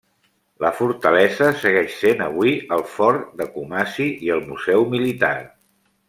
[0.63, 5.31] La fortalesa segueix sent avui el fort de Kumasi i el museu militar.